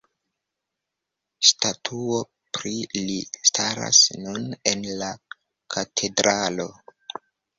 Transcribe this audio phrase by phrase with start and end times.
[1.49, 2.21] Statuo
[2.57, 3.17] pri li
[3.51, 5.11] staras nun en la
[5.75, 6.67] katedralo.